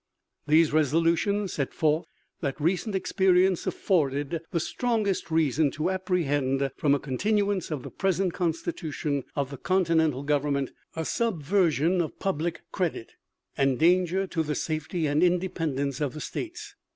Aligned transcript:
These 0.47 0.73
resolutions 0.73 1.53
set 1.53 1.75
forth 1.75 2.07
that 2.39 2.59
recent 2.59 2.95
experience 2.95 3.67
afforded 3.67 4.41
"the 4.49 4.59
strongest 4.59 5.29
reason 5.29 5.69
to 5.73 5.91
apprehend 5.91 6.71
from 6.75 6.95
a 6.95 6.99
continuance 6.99 7.69
of 7.69 7.83
the 7.83 7.91
present 7.91 8.33
constitution 8.33 9.25
of 9.35 9.51
the 9.51 9.57
continental 9.57 10.23
government 10.23 10.71
a 10.95 11.05
subversion 11.05 12.01
of 12.01 12.17
public 12.17 12.61
credit" 12.71 13.11
and 13.55 13.77
danger 13.77 14.25
to 14.25 14.41
the 14.41 14.55
safety 14.55 15.05
and 15.05 15.21
independence 15.21 16.01
of 16.01 16.13
the 16.15 16.19
states. 16.21 16.73